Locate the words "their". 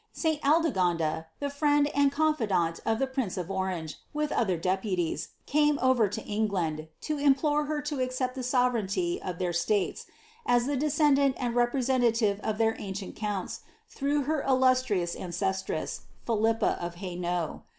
9.37-9.51, 12.57-12.75